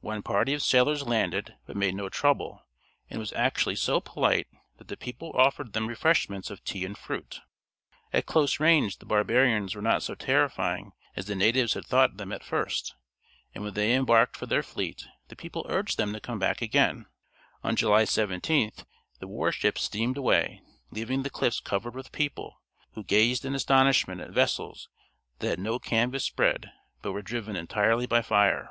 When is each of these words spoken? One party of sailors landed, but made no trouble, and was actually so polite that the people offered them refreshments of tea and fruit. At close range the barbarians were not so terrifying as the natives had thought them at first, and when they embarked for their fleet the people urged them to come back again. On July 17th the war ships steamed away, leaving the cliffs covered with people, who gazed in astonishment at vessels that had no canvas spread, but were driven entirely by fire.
One 0.00 0.22
party 0.22 0.54
of 0.54 0.62
sailors 0.62 1.02
landed, 1.02 1.56
but 1.66 1.74
made 1.74 1.96
no 1.96 2.08
trouble, 2.08 2.62
and 3.10 3.18
was 3.18 3.32
actually 3.32 3.74
so 3.74 4.00
polite 4.00 4.46
that 4.78 4.86
the 4.86 4.96
people 4.96 5.32
offered 5.34 5.72
them 5.72 5.88
refreshments 5.88 6.50
of 6.52 6.62
tea 6.62 6.84
and 6.84 6.96
fruit. 6.96 7.40
At 8.12 8.26
close 8.26 8.60
range 8.60 8.98
the 8.98 9.06
barbarians 9.06 9.74
were 9.74 9.82
not 9.82 10.04
so 10.04 10.14
terrifying 10.14 10.92
as 11.16 11.24
the 11.26 11.34
natives 11.34 11.74
had 11.74 11.84
thought 11.84 12.16
them 12.16 12.30
at 12.30 12.44
first, 12.44 12.94
and 13.56 13.64
when 13.64 13.74
they 13.74 13.92
embarked 13.92 14.36
for 14.36 14.46
their 14.46 14.62
fleet 14.62 15.04
the 15.26 15.34
people 15.34 15.66
urged 15.68 15.96
them 15.96 16.12
to 16.12 16.20
come 16.20 16.38
back 16.38 16.62
again. 16.62 17.06
On 17.64 17.74
July 17.74 18.04
17th 18.04 18.84
the 19.18 19.26
war 19.26 19.50
ships 19.50 19.82
steamed 19.82 20.16
away, 20.16 20.60
leaving 20.92 21.24
the 21.24 21.28
cliffs 21.28 21.58
covered 21.58 21.96
with 21.96 22.12
people, 22.12 22.60
who 22.92 23.02
gazed 23.02 23.44
in 23.44 23.52
astonishment 23.56 24.20
at 24.20 24.30
vessels 24.30 24.88
that 25.40 25.48
had 25.48 25.58
no 25.58 25.80
canvas 25.80 26.22
spread, 26.22 26.70
but 27.02 27.10
were 27.10 27.20
driven 27.20 27.56
entirely 27.56 28.06
by 28.06 28.22
fire. 28.22 28.70